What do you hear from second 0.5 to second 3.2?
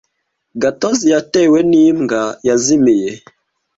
Gatozi yatewe n'imbwa yazimiye.